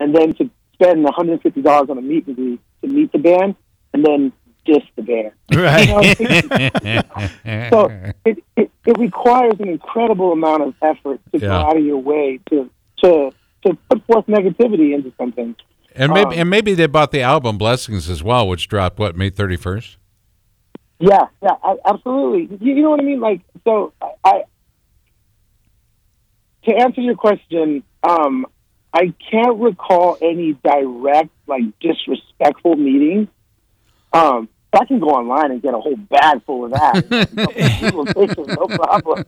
and 0.00 0.14
then 0.14 0.32
to 0.34 0.48
spend 0.74 1.02
one 1.02 1.12
hundred 1.12 1.32
and 1.32 1.42
fifty 1.42 1.60
dollars 1.60 1.90
on 1.90 1.98
a 1.98 2.02
meet 2.02 2.26
and 2.26 2.36
greet 2.36 2.60
to 2.82 2.88
meet 2.88 3.12
the 3.12 3.18
band, 3.18 3.56
and 3.92 4.04
then 4.04 4.32
diss 4.64 4.82
the 4.96 5.02
band. 5.02 5.32
right 5.54 5.88
You 6.20 6.94
know, 6.94 7.04
it- 7.44 7.70
so 7.70 7.90
it, 8.24 8.44
it, 8.56 8.70
it 8.86 8.98
requires 8.98 9.54
an 9.60 9.68
incredible 9.68 10.32
amount 10.32 10.62
of 10.62 10.74
effort 10.82 11.20
to 11.32 11.38
go 11.38 11.50
out 11.52 11.76
of 11.76 11.84
your 11.84 11.98
way 11.98 12.40
to 12.50 12.68
to 13.04 13.30
to 13.66 13.74
put 13.90 14.04
forth 14.06 14.26
negativity 14.26 14.94
into 14.94 15.12
something. 15.18 15.54
And 15.94 16.12
maybe 16.12 16.34
Um, 16.34 16.40
and 16.40 16.50
maybe 16.50 16.74
they 16.74 16.86
bought 16.86 17.10
the 17.10 17.22
album 17.22 17.58
Blessings 17.58 18.08
as 18.08 18.22
well, 18.22 18.46
which 18.48 18.68
dropped 18.68 18.98
what 18.98 19.16
May 19.16 19.30
thirty 19.30 19.56
first. 19.56 19.96
Yeah, 21.00 21.26
yeah, 21.42 21.50
I, 21.62 21.76
absolutely. 21.84 22.56
You, 22.60 22.74
you 22.76 22.82
know 22.82 22.90
what 22.90 23.00
I 23.00 23.04
mean? 23.04 23.20
Like, 23.20 23.40
so 23.64 23.92
I, 24.02 24.10
I 24.24 24.42
to 26.64 26.74
answer 26.74 27.00
your 27.00 27.14
question, 27.16 27.82
um, 28.02 28.46
I 28.92 29.12
can't 29.30 29.58
recall 29.58 30.18
any 30.20 30.54
direct, 30.64 31.30
like, 31.46 31.62
disrespectful 31.80 32.76
meetings. 32.76 33.28
Um, 34.18 34.48
I 34.72 34.84
can 34.84 35.00
go 35.00 35.08
online 35.08 35.50
and 35.50 35.62
get 35.62 35.74
a 35.74 35.78
whole 35.78 35.96
bag 35.96 36.44
full 36.44 36.66
of 36.66 36.72
that. 36.72 37.08
People 37.80 38.04
no 38.46 38.66
problem. 38.66 39.24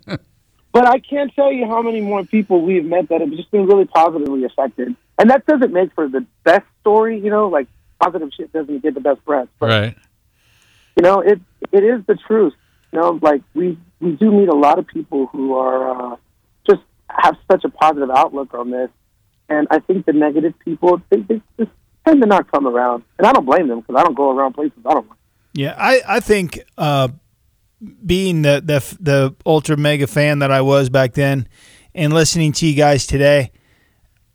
But 0.72 0.86
I 0.86 1.00
can't 1.00 1.34
tell 1.34 1.50
you 1.50 1.66
how 1.66 1.82
many 1.82 2.00
more 2.00 2.24
people 2.24 2.62
we've 2.62 2.84
met 2.84 3.08
that 3.08 3.20
have 3.20 3.30
just 3.30 3.50
been 3.50 3.66
really 3.66 3.86
positively 3.86 4.44
affected. 4.44 4.94
And 5.18 5.30
that 5.30 5.44
doesn't 5.46 5.72
make 5.72 5.92
for 5.94 6.08
the 6.08 6.24
best 6.44 6.64
story, 6.80 7.18
you 7.18 7.30
know, 7.30 7.48
like 7.48 7.66
positive 8.00 8.30
shit 8.36 8.52
doesn't 8.52 8.82
get 8.82 8.94
the 8.94 9.00
best 9.00 9.24
press. 9.24 9.48
But, 9.58 9.68
Right. 9.68 9.96
you 10.96 11.02
know, 11.02 11.20
it 11.20 11.40
it 11.72 11.82
is 11.82 12.04
the 12.06 12.14
truth. 12.14 12.54
You 12.92 13.00
know, 13.00 13.18
like 13.22 13.42
we 13.54 13.78
we 14.00 14.12
do 14.12 14.30
meet 14.30 14.48
a 14.48 14.54
lot 14.54 14.78
of 14.78 14.86
people 14.86 15.26
who 15.26 15.54
are 15.56 16.12
uh, 16.12 16.16
just 16.68 16.82
have 17.08 17.36
such 17.50 17.64
a 17.64 17.68
positive 17.68 18.10
outlook 18.10 18.54
on 18.54 18.70
this, 18.70 18.90
and 19.48 19.66
I 19.70 19.80
think 19.80 20.06
the 20.06 20.12
negative 20.12 20.54
people 20.64 21.02
they, 21.10 21.18
they 21.20 21.40
just 21.58 21.70
tend 22.10 22.22
to 22.22 22.26
not 22.26 22.50
come 22.50 22.66
around, 22.66 23.04
and 23.18 23.26
I 23.26 23.32
don't 23.32 23.44
blame 23.44 23.68
them 23.68 23.80
because 23.80 23.96
I 23.96 24.04
don't 24.04 24.16
go 24.16 24.30
around 24.30 24.54
places 24.54 24.78
I 24.84 24.92
don't 24.92 25.08
like. 25.08 25.18
Yeah, 25.52 25.74
I 25.76 26.00
I 26.06 26.20
think 26.20 26.60
uh, 26.78 27.08
being 28.04 28.42
the 28.42 28.62
the 28.64 28.96
the 29.00 29.34
ultra 29.46 29.76
mega 29.76 30.06
fan 30.06 30.40
that 30.40 30.50
I 30.50 30.60
was 30.60 30.90
back 30.90 31.14
then, 31.14 31.48
and 31.94 32.12
listening 32.12 32.52
to 32.52 32.66
you 32.66 32.74
guys 32.74 33.06
today, 33.06 33.52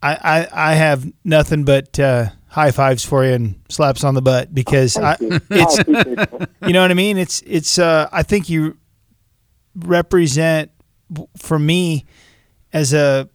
I 0.02 0.14
I, 0.52 0.70
I 0.70 0.74
have 0.74 1.10
nothing 1.24 1.64
but 1.64 1.98
uh, 1.98 2.30
high 2.48 2.70
fives 2.70 3.04
for 3.04 3.24
you 3.24 3.32
and 3.32 3.60
slaps 3.68 4.04
on 4.04 4.14
the 4.14 4.22
butt 4.22 4.54
because 4.54 4.96
I, 4.96 5.16
you. 5.20 5.40
it's 5.50 5.78
I 5.78 5.82
appreciate 5.82 6.16
that. 6.16 6.50
you 6.66 6.72
know 6.72 6.82
what 6.82 6.90
I 6.90 6.94
mean. 6.94 7.18
It's 7.18 7.42
it's 7.46 7.78
uh, 7.78 8.08
I 8.12 8.22
think 8.22 8.48
you 8.48 8.76
represent 9.74 10.70
for 11.38 11.58
me 11.58 12.04
as 12.72 12.92
a 12.92 13.28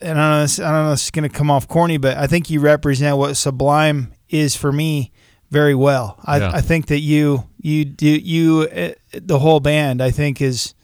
and 0.00 0.18
I 0.18 0.22
don't 0.22 0.30
know, 0.30 0.40
this- 0.42 0.60
I 0.60 0.70
don't 0.70 0.84
know 0.84 0.92
if 0.92 0.94
it's 0.98 1.10
going 1.10 1.28
to 1.28 1.34
come 1.36 1.50
off 1.50 1.66
corny, 1.68 1.96
but 1.98 2.16
I 2.16 2.26
think 2.26 2.50
you 2.50 2.60
represent 2.60 3.16
what 3.16 3.36
Sublime 3.36 4.14
is 4.28 4.54
for 4.56 4.72
me 4.72 5.10
very 5.50 5.74
well. 5.74 6.18
I, 6.24 6.38
Yeah. 6.38 6.50
I 6.54 6.60
think 6.60 6.86
that 6.86 7.00
you 7.00 7.44
you 7.60 7.84
do 7.84 8.06
you 8.08 8.68
uh, 8.74 8.92
the 9.12 9.38
whole 9.38 9.60
band 9.60 10.02
I 10.02 10.10
think 10.10 10.40
is 10.40 10.74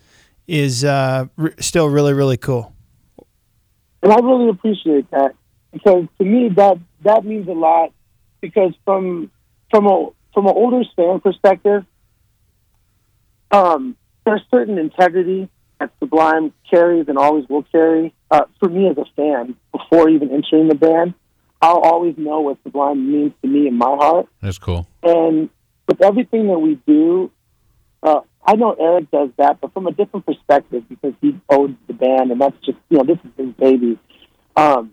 is 0.46 0.84
uh, 0.84 1.26
r- 1.38 1.54
still 1.58 1.88
really 1.88 2.12
really 2.12 2.36
cool. 2.36 2.72
and 4.02 4.12
I 4.12 4.16
really 4.16 4.48
appreciate 4.50 5.10
that 5.10 5.34
because 5.72 6.04
to 6.18 6.24
me 6.24 6.48
that 6.50 6.78
that 7.02 7.24
means 7.24 7.48
a 7.48 7.52
lot 7.52 7.92
because 8.40 8.72
from 8.84 9.30
from 9.70 9.86
a 9.86 10.08
from 10.34 10.46
an 10.46 10.52
older 10.54 10.82
fan 10.96 11.20
perspective, 11.20 11.84
um, 13.50 13.96
there's 14.24 14.42
certain 14.50 14.78
integrity 14.78 15.48
that 15.78 15.90
Sublime 16.00 16.52
carries 16.70 17.08
and 17.08 17.18
always 17.18 17.48
will 17.48 17.62
carry. 17.64 18.14
Uh, 18.30 18.44
for 18.60 18.68
me 18.68 18.88
as 18.88 18.96
a 18.98 19.04
fan, 19.16 19.56
before 19.72 20.08
even 20.08 20.30
entering 20.30 20.68
the 20.68 20.74
band, 20.74 21.14
I'll 21.60 21.78
always 21.78 22.16
know 22.16 22.40
what 22.40 22.58
Sublime 22.62 23.10
means 23.10 23.32
to 23.42 23.48
me 23.48 23.66
in 23.68 23.76
my 23.76 23.86
heart. 23.86 24.26
That's 24.40 24.58
cool. 24.58 24.86
And 25.02 25.48
with 25.86 26.02
everything 26.02 26.46
that 26.48 26.58
we 26.58 26.74
do, 26.86 27.30
uh, 28.02 28.20
I 28.46 28.54
know 28.56 28.72
Eric 28.72 29.10
does 29.10 29.30
that, 29.38 29.60
but 29.60 29.72
from 29.74 29.86
a 29.86 29.92
different 29.92 30.26
perspective 30.26 30.84
because 30.88 31.14
he 31.20 31.38
owns 31.50 31.76
the 31.86 31.94
band, 31.94 32.30
and 32.30 32.40
that's 32.40 32.56
just 32.64 32.78
you 32.88 32.98
know 32.98 33.04
this 33.04 33.18
is 33.24 33.30
his 33.36 33.54
baby. 33.54 33.98
Um, 34.56 34.92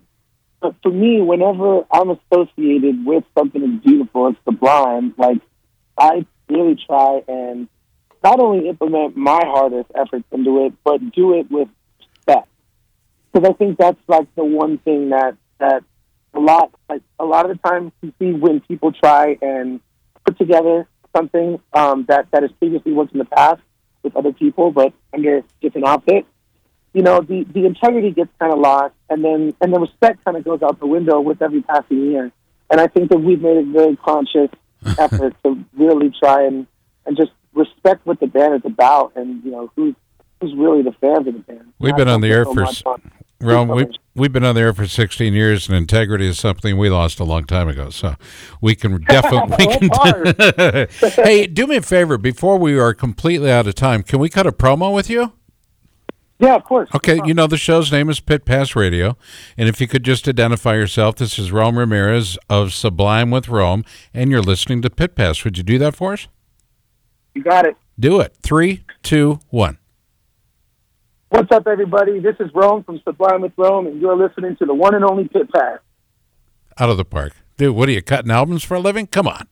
but 0.59 0.75
for 0.81 0.91
me, 0.91 1.21
whenever 1.21 1.85
I'm 1.91 2.09
associated 2.09 3.05
with 3.05 3.23
something 3.37 3.61
as 3.61 3.81
beautiful 3.83 4.27
as 4.27 4.35
Sublime, 4.45 5.13
like 5.17 5.37
I 5.97 6.25
really 6.49 6.77
try 6.87 7.21
and 7.27 7.67
not 8.25 8.39
only 8.39 8.67
implement 8.67 9.15
my 9.15 9.39
hardest 9.45 9.91
efforts 9.93 10.25
into 10.31 10.65
it, 10.65 10.73
but 10.83 11.11
do 11.11 11.37
it 11.37 11.45
with 11.51 11.67
respect. 11.99 12.47
Because 13.31 13.47
I 13.47 13.53
think 13.53 13.77
that's 13.77 13.99
like 14.07 14.27
the 14.33 14.43
one 14.43 14.79
thing 14.79 15.09
that 15.09 15.37
that 15.59 15.83
a 16.33 16.39
lot 16.39 16.71
like 16.89 17.03
a 17.19 17.25
lot 17.25 17.47
of 17.47 17.55
the 17.55 17.69
times 17.69 17.91
you 18.01 18.11
see 18.17 18.31
when 18.31 18.61
people 18.61 18.91
try 18.91 19.37
and 19.43 19.79
put 20.25 20.39
together 20.39 20.87
something 21.15 21.59
um, 21.73 22.05
that 22.07 22.31
that 22.31 22.41
has 22.41 22.51
previously 22.53 22.93
worked 22.93 23.13
in 23.13 23.19
the 23.19 23.25
past 23.25 23.61
with 24.01 24.15
other 24.15 24.33
people, 24.33 24.71
but 24.71 24.91
under 25.13 25.43
different 25.61 25.85
outfits. 25.85 26.27
You 26.93 27.03
know, 27.03 27.21
the 27.21 27.45
the 27.53 27.65
integrity 27.67 28.09
gets 28.09 28.31
kind 28.39 28.51
of 28.51 28.57
lost, 28.57 28.95
and 29.07 29.23
then 29.23 29.53
and 29.61 29.71
the 29.71 29.79
respect 29.79 30.25
kind 30.25 30.35
of 30.35 30.43
goes 30.43 30.63
out 30.63 30.79
the 30.79 30.87
window 30.87 31.21
with 31.21 31.43
every 31.43 31.61
passing 31.61 32.09
year. 32.09 32.31
And 32.71 32.81
I 32.81 32.87
think 32.87 33.09
that 33.11 33.19
we've 33.19 33.41
made 33.41 33.57
a 33.57 33.63
very 33.63 33.95
conscious 33.97 34.49
effort 34.97 35.35
to 35.43 35.63
really 35.77 36.11
try 36.19 36.47
and 36.47 36.65
and 37.05 37.15
just 37.15 37.31
respect 37.55 38.05
what 38.05 38.19
the 38.19 38.27
band 38.27 38.55
is 38.55 38.61
about, 38.65 39.13
and 39.15 39.43
you 39.43 39.51
know 39.51 39.71
who's 39.75 39.95
who's 40.41 40.53
really 40.55 40.81
the 40.81 40.91
fans 41.01 41.27
of 41.27 41.33
the 41.33 41.39
band. 41.39 41.73
We've 41.79 41.95
been 41.95 42.07
on 42.09 42.21
the 42.21 42.27
air 42.29 42.45
So 42.45 42.53
for 42.53 42.59
much 42.61 42.69
s- 42.77 42.81
fun. 42.81 43.11
Well, 43.41 43.65
we 43.65 43.85
we've 44.15 44.31
been 44.31 44.45
on 44.45 44.55
the 44.55 44.61
air 44.61 44.73
for 44.73 44.87
16 44.87 45.33
years, 45.33 45.67
and 45.67 45.77
integrity 45.77 46.27
is 46.27 46.39
something 46.39 46.77
we 46.77 46.89
lost 46.89 47.19
a 47.19 47.23
long 47.25 47.43
time 47.45 47.67
ago. 47.67 47.89
So 47.89 48.15
we 48.61 48.75
can 48.75 49.01
definitely 49.07 49.67
we 49.81 49.89
can. 49.89 50.87
hey, 51.25 51.45
do 51.47 51.67
me 51.67 51.75
a 51.77 51.81
favor 51.81 52.17
before 52.17 52.57
we 52.57 52.79
are 52.79 52.93
completely 52.93 53.51
out 53.51 53.67
of 53.67 53.75
time. 53.75 54.03
Can 54.03 54.19
we 54.19 54.29
cut 54.29 54.47
a 54.47 54.51
promo 54.51 54.93
with 54.93 55.09
you? 55.09 55.33
Yeah, 56.39 56.55
of 56.55 56.65
course. 56.65 56.89
Okay, 56.93 57.19
you 57.25 57.33
know 57.33 57.47
the 57.47 57.57
show's 57.57 57.91
name 57.93 58.09
is 58.09 58.19
Pit 58.19 58.43
Pass 58.45 58.75
Radio, 58.75 59.17
and 59.57 59.69
if 59.69 59.79
you 59.79 59.87
could 59.87 60.03
just 60.03 60.27
identify 60.27 60.73
yourself, 60.75 61.15
this 61.15 61.39
is 61.39 61.51
Rome 61.51 61.77
Ramirez 61.79 62.37
of 62.49 62.73
Sublime 62.73 63.31
with 63.31 63.47
Rome, 63.47 63.85
and 64.13 64.29
you're 64.31 64.41
listening 64.41 64.81
to 64.81 64.89
Pit 64.89 65.15
Pass. 65.15 65.43
Would 65.45 65.57
you 65.57 65.63
do 65.63 65.77
that 65.79 65.95
for 65.95 66.13
us? 66.13 66.27
You 67.35 67.43
got 67.43 67.67
it. 67.67 67.75
Do 67.99 68.21
it. 68.21 68.35
Three, 68.41 68.83
two, 69.03 69.39
one. 69.49 69.77
What's 71.29 71.51
up, 71.51 71.67
everybody? 71.67 72.19
This 72.19 72.37
is 72.39 72.49
Rome 72.53 72.83
from 72.83 73.01
Sublime 73.03 73.41
with 73.41 73.51
Rome, 73.57 73.87
and 73.87 74.01
you're 74.01 74.15
listening 74.15 74.55
to 74.57 74.65
the 74.65 74.73
one 74.73 74.95
and 74.95 75.03
only 75.03 75.27
Pit 75.27 75.51
Pass. 75.53 75.79
Out 76.79 76.89
of 76.89 76.95
the 76.95 77.03
park, 77.03 77.33
dude. 77.57 77.75
What 77.75 77.89
are 77.89 77.91
you 77.91 78.01
cutting 78.01 78.31
albums 78.31 78.63
for 78.63 78.75
a 78.75 78.79
living? 78.79 79.07
Come 79.07 79.27
on, 79.27 79.47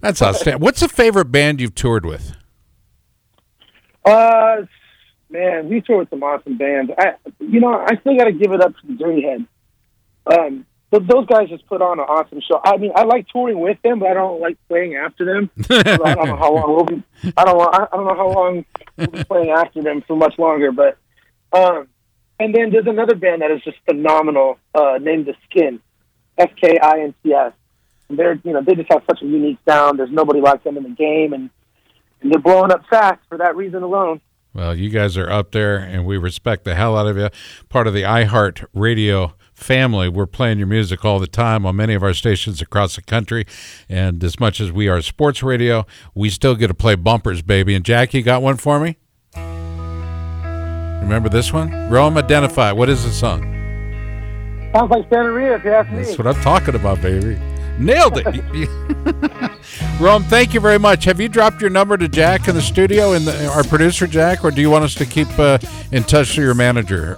that's 0.00 0.22
outstanding. 0.22 0.62
What's 0.62 0.80
the 0.80 0.88
favorite 0.88 1.32
band 1.32 1.60
you've 1.60 1.74
toured 1.74 2.06
with? 2.06 2.36
Uh, 4.04 4.62
man, 5.30 5.68
we 5.68 5.80
toured 5.80 6.00
with 6.00 6.10
some 6.10 6.22
awesome 6.22 6.58
bands. 6.58 6.92
I, 6.96 7.14
you 7.40 7.58
know, 7.58 7.74
I 7.74 7.96
still 8.00 8.16
got 8.16 8.24
to 8.24 8.32
give 8.32 8.52
it 8.52 8.60
up 8.60 8.72
to 8.72 8.86
the 8.86 8.94
Dirty 8.94 9.22
Heads. 9.22 9.44
Um, 10.26 10.66
th- 10.90 11.06
those 11.06 11.26
guys 11.26 11.48
just 11.48 11.66
put 11.66 11.82
on 11.82 11.98
an 11.98 12.06
awesome 12.06 12.40
show. 12.40 12.60
I 12.64 12.76
mean, 12.76 12.92
I 12.94 13.04
like 13.04 13.28
touring 13.28 13.60
with 13.60 13.80
them, 13.82 13.98
but 13.98 14.08
I 14.08 14.14
don't 14.14 14.40
like 14.40 14.58
playing 14.68 14.96
after 14.96 15.24
them. 15.24 15.50
I 15.70 16.14
don't 16.14 16.26
know 16.26 16.36
how 16.36 16.54
long 16.54 16.74
we'll 16.74 16.84
be. 16.84 17.02
I 17.36 17.44
don't. 17.44 17.74
I 17.74 17.86
don't 17.92 18.06
know 18.06 18.14
how 18.16 18.30
long 18.30 18.64
we'll 18.96 19.06
be 19.08 19.24
playing 19.24 19.50
after 19.50 19.82
them 19.82 20.02
for 20.06 20.16
much 20.16 20.38
longer. 20.38 20.72
But 20.72 20.98
um, 21.52 21.88
and 22.38 22.54
then 22.54 22.70
there's 22.70 22.86
another 22.86 23.14
band 23.14 23.42
that 23.42 23.50
is 23.50 23.62
just 23.62 23.78
phenomenal, 23.84 24.58
uh, 24.74 24.98
named 25.00 25.26
The 25.26 25.34
Skints, 25.48 25.82
S 26.38 26.48
K 26.60 26.78
I 26.82 27.00
N 27.00 27.14
T 27.22 27.32
S. 27.32 27.52
And 28.08 28.18
They're 28.18 28.40
you 28.42 28.52
know 28.52 28.62
they 28.62 28.74
just 28.74 28.90
have 28.92 29.02
such 29.08 29.22
a 29.22 29.26
unique 29.26 29.58
sound. 29.68 29.98
There's 29.98 30.10
nobody 30.10 30.40
like 30.40 30.64
them 30.64 30.76
in 30.76 30.82
the 30.82 30.90
game, 30.90 31.32
and, 31.32 31.50
and 32.20 32.32
they're 32.32 32.40
blowing 32.40 32.72
up 32.72 32.84
fast 32.88 33.20
for 33.28 33.38
that 33.38 33.56
reason 33.56 33.82
alone. 33.82 34.20
Well, 34.52 34.74
you 34.74 34.90
guys 34.90 35.16
are 35.16 35.30
up 35.30 35.52
there, 35.52 35.76
and 35.76 36.04
we 36.04 36.16
respect 36.18 36.64
the 36.64 36.74
hell 36.74 36.96
out 36.96 37.06
of 37.06 37.16
you. 37.16 37.28
Part 37.68 37.86
of 37.86 37.94
the 37.94 38.02
iHeart 38.02 38.64
Radio 38.74 39.34
family. 39.54 40.08
We're 40.08 40.26
playing 40.26 40.58
your 40.58 40.66
music 40.66 41.04
all 41.04 41.18
the 41.20 41.26
time 41.26 41.64
on 41.64 41.76
many 41.76 41.94
of 41.94 42.02
our 42.02 42.14
stations 42.14 42.60
across 42.60 42.96
the 42.96 43.02
country. 43.02 43.46
And 43.88 44.24
as 44.24 44.40
much 44.40 44.60
as 44.60 44.72
we 44.72 44.88
are 44.88 45.00
sports 45.02 45.42
radio, 45.42 45.86
we 46.14 46.30
still 46.30 46.56
get 46.56 46.68
to 46.68 46.74
play 46.74 46.96
bumpers, 46.96 47.42
baby. 47.42 47.74
And 47.74 47.84
Jackie 47.84 48.22
got 48.22 48.42
one 48.42 48.56
for 48.56 48.80
me? 48.80 48.96
Remember 51.02 51.28
this 51.28 51.52
one? 51.52 51.88
Rome 51.88 52.16
Identify. 52.16 52.72
What 52.72 52.88
is 52.88 53.04
the 53.04 53.10
song? 53.10 53.42
Sounds 54.74 54.90
like 54.90 55.08
Santeria, 55.10 55.58
if 55.58 55.64
you 55.64 55.72
ask 55.72 55.90
me. 55.90 56.02
That's 56.02 56.18
what 56.18 56.26
I'm 56.26 56.40
talking 56.42 56.74
about, 56.74 57.00
baby. 57.02 57.38
Nailed 57.80 58.18
it. 58.18 58.26
Rome, 60.00 60.22
thank 60.24 60.52
you 60.52 60.60
very 60.60 60.78
much. 60.78 61.04
Have 61.04 61.18
you 61.18 61.28
dropped 61.28 61.62
your 61.62 61.70
number 61.70 61.96
to 61.96 62.08
Jack 62.08 62.46
in 62.46 62.54
the 62.54 62.60
studio 62.60 63.14
and 63.14 63.26
the, 63.26 63.46
our 63.48 63.64
producer, 63.64 64.06
Jack, 64.06 64.44
or 64.44 64.50
do 64.50 64.60
you 64.60 64.68
want 64.68 64.84
us 64.84 64.94
to 64.96 65.06
keep 65.06 65.28
uh, 65.38 65.58
in 65.90 66.04
touch 66.04 66.36
with 66.36 66.44
your 66.44 66.54
manager? 66.54 67.16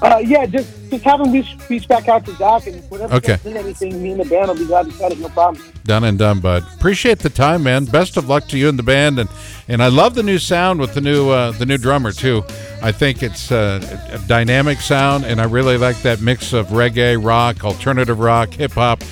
Uh, 0.00 0.18
yeah, 0.18 0.46
just 0.46 0.68
just 0.90 1.04
have 1.04 1.20
him 1.20 1.32
reach, 1.32 1.56
reach 1.70 1.86
back 1.86 2.08
out 2.08 2.24
to 2.26 2.34
Zach, 2.34 2.66
and 2.66 2.82
whatever. 2.90 3.14
Okay. 3.14 3.38
anything, 3.46 4.02
me 4.02 4.12
and 4.12 4.20
the 4.20 4.24
band 4.24 4.48
will 4.48 4.56
be 4.56 4.66
glad 4.66 4.90
to 4.90 4.98
cut 4.98 5.12
it. 5.12 5.18
No 5.18 5.28
problem. 5.28 5.62
Done 5.84 6.04
and 6.04 6.18
done, 6.18 6.40
bud. 6.40 6.64
Appreciate 6.74 7.20
the 7.20 7.30
time, 7.30 7.62
man. 7.62 7.84
Best 7.84 8.16
of 8.16 8.28
luck 8.28 8.48
to 8.48 8.58
you 8.58 8.68
and 8.68 8.76
the 8.78 8.82
band, 8.82 9.20
and 9.20 9.28
and 9.68 9.82
I 9.82 9.88
love 9.88 10.14
the 10.14 10.24
new 10.24 10.38
sound 10.38 10.80
with 10.80 10.94
the 10.94 11.00
new 11.00 11.30
uh, 11.30 11.52
the 11.52 11.66
new 11.66 11.78
drummer 11.78 12.10
too. 12.10 12.44
I 12.82 12.90
think 12.90 13.22
it's 13.22 13.52
uh, 13.52 13.80
a 14.12 14.18
dynamic 14.26 14.80
sound, 14.80 15.24
and 15.24 15.40
I 15.40 15.44
really 15.44 15.78
like 15.78 16.02
that 16.02 16.20
mix 16.20 16.52
of 16.52 16.68
reggae, 16.68 17.24
rock, 17.24 17.64
alternative 17.64 18.18
rock, 18.18 18.52
hip 18.52 18.72
hop, 18.72 19.04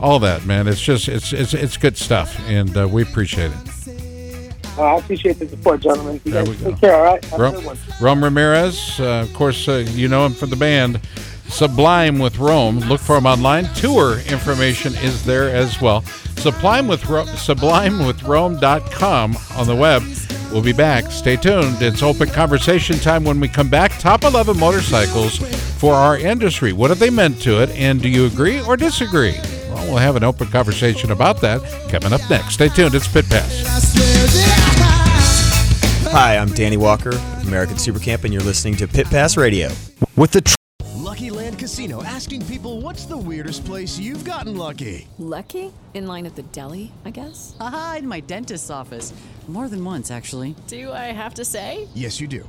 all 0.00 0.18
that, 0.20 0.44
man. 0.44 0.66
It's 0.68 0.80
just 0.80 1.08
it's 1.08 1.32
it's 1.32 1.54
it's 1.54 1.76
good 1.76 1.96
stuff, 1.96 2.38
and 2.48 2.76
uh, 2.76 2.88
we 2.88 3.02
appreciate 3.02 3.50
it. 3.52 3.58
Uh, 4.78 4.82
I 4.84 4.96
appreciate 4.98 5.38
the 5.38 5.46
support, 5.48 5.80
gentlemen. 5.80 6.20
You 6.24 6.32
There 6.32 6.44
guys 6.44 6.56
we 6.58 6.64
go. 6.64 6.70
take 6.70 6.80
care. 6.80 6.96
All 6.96 7.02
right. 7.04 7.22
Have 7.26 7.40
a 7.40 7.50
good 7.50 7.54
Rom, 7.56 7.64
one. 7.64 7.78
Rome 8.00 8.24
Ramirez, 8.24 8.98
uh, 9.00 9.26
of 9.28 9.34
course, 9.34 9.68
uh, 9.68 9.84
you 9.90 10.08
know 10.08 10.24
him 10.24 10.32
from 10.32 10.48
the 10.50 10.56
band 10.56 10.98
Sublime 11.48 12.18
with 12.18 12.38
Rome. 12.38 12.78
Look 12.80 13.00
for 13.00 13.16
him 13.18 13.26
online. 13.26 13.66
Tour 13.74 14.18
information 14.30 14.94
is 14.96 15.24
there 15.26 15.50
as 15.54 15.80
well. 15.82 16.00
Sublime 16.36 16.88
with 16.88 17.04
Ro- 17.06 17.24
sublimewithrome.com 17.26 19.36
on 19.56 19.66
the 19.66 19.76
web. 19.76 20.02
We'll 20.50 20.62
be 20.62 20.72
back. 20.72 21.10
Stay 21.10 21.36
tuned. 21.36 21.80
It's 21.82 22.02
open 22.02 22.28
conversation 22.30 22.98
time 22.98 23.24
when 23.24 23.38
we 23.40 23.48
come 23.48 23.68
back. 23.68 23.98
Top 23.98 24.24
11 24.24 24.58
motorcycles 24.58 25.36
for 25.78 25.92
our 25.94 26.16
industry. 26.18 26.72
What 26.72 26.88
have 26.90 26.98
they 26.98 27.10
meant 27.10 27.40
to 27.42 27.62
it? 27.62 27.70
And 27.70 28.00
do 28.02 28.08
you 28.08 28.24
agree 28.26 28.60
or 28.62 28.76
disagree? 28.76 29.36
Well, 29.82 29.94
we'll 29.94 29.98
have 29.98 30.14
an 30.14 30.22
open 30.22 30.46
conversation 30.46 31.10
about 31.10 31.40
that 31.40 31.60
coming 31.90 32.12
up 32.12 32.20
next. 32.30 32.54
Stay 32.54 32.68
tuned. 32.68 32.94
It's 32.94 33.08
Pit 33.08 33.28
Pass. 33.28 33.62
Hi, 36.12 36.36
I'm 36.36 36.50
Danny 36.52 36.76
Walker 36.76 37.08
of 37.08 37.48
American 37.48 37.76
Super 37.78 37.98
Camp, 37.98 38.22
and 38.22 38.32
you're 38.32 38.44
listening 38.44 38.76
to 38.76 38.86
Pit 38.86 39.08
Pass 39.08 39.36
Radio. 39.36 39.70
With 40.16 40.30
the 40.30 40.42
tr- 40.42 40.54
Lucky 40.94 41.30
Land 41.30 41.58
Casino 41.58 42.02
asking 42.04 42.46
people 42.46 42.80
what's 42.80 43.06
the 43.06 43.16
weirdest 43.16 43.64
place 43.64 43.98
you've 43.98 44.24
gotten 44.24 44.56
lucky? 44.56 45.08
Lucky? 45.18 45.72
In 45.94 46.06
line 46.06 46.26
at 46.26 46.36
the 46.36 46.42
deli, 46.44 46.92
I 47.04 47.10
guess? 47.10 47.56
Aha, 47.58 47.96
in 47.98 48.06
my 48.06 48.20
dentist's 48.20 48.70
office. 48.70 49.12
More 49.48 49.68
than 49.68 49.84
once, 49.84 50.12
actually. 50.12 50.54
Do 50.68 50.92
I 50.92 51.06
have 51.12 51.34
to 51.34 51.44
say? 51.44 51.88
Yes, 51.92 52.20
you 52.20 52.28
do. 52.28 52.48